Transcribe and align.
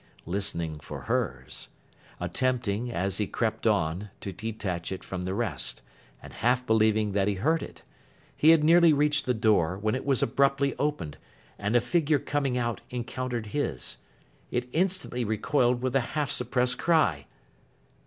Listening 0.25 0.79
for 0.79 1.01
hers: 1.01 1.69
attempting, 2.19 2.91
as 2.91 3.19
he 3.19 3.27
crept 3.27 3.67
on, 3.67 4.09
to 4.21 4.31
detach 4.33 4.91
it 4.91 5.03
from 5.03 5.25
the 5.25 5.33
rest, 5.35 5.83
and 6.23 6.33
half 6.33 6.65
believing 6.65 7.11
that 7.11 7.27
he 7.27 7.35
heard 7.35 7.61
it: 7.61 7.83
he 8.35 8.49
had 8.49 8.63
nearly 8.63 8.93
reached 8.93 9.27
the 9.27 9.35
door, 9.35 9.77
when 9.77 9.93
it 9.93 10.03
was 10.03 10.23
abruptly 10.23 10.73
opened, 10.79 11.19
and 11.59 11.75
a 11.75 11.79
figure 11.81 12.17
coming 12.17 12.57
out 12.57 12.81
encountered 12.89 13.45
his. 13.53 13.97
It 14.49 14.67
instantly 14.71 15.23
recoiled 15.23 15.83
with 15.83 15.95
a 15.95 15.99
half 15.99 16.31
suppressed 16.31 16.79
cry. 16.79 17.27